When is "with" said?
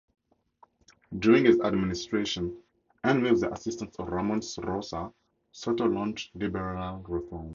3.21-3.41